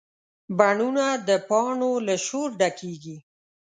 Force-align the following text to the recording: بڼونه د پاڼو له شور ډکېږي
بڼونه 0.57 1.05
د 1.27 1.29
پاڼو 1.49 1.91
له 2.07 2.15
شور 2.25 2.49
ډکېږي 2.59 3.17